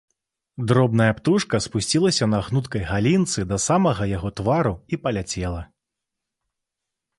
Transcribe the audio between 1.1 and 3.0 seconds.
птушка спусцілася на гнуткай